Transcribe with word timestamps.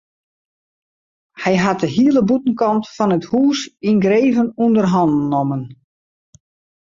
Hy 1.41 1.55
hat 1.63 1.81
de 1.83 1.89
hiele 1.95 2.21
bûtenkant 2.29 2.85
fan 2.95 3.15
it 3.17 3.25
hûs 3.31 3.59
yngreven 3.89 4.47
ûnder 4.63 4.87
hannen 4.93 5.25
nommen. 5.33 5.63